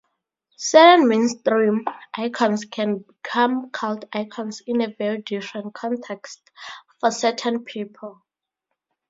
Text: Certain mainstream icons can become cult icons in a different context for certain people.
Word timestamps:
Certain 0.57 1.07
mainstream 1.07 1.85
icons 2.17 2.65
can 2.65 3.05
become 3.07 3.69
cult 3.69 4.05
icons 4.11 4.59
in 4.65 4.81
a 4.81 4.87
different 5.19 5.75
context 5.75 6.39
for 6.99 7.11
certain 7.11 7.63
people. 7.63 8.19